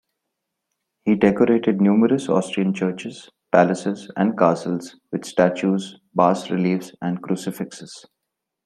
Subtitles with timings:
[1.05, 8.07] He decorated numerous Austrian churches, palaces and castles with statues, bas-reliefs and crucifixes.